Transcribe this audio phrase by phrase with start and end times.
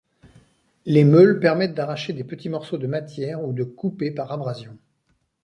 [0.87, 4.75] Les meules permettent d'arracher des petits morceaux de matière ou de couper par abrasion.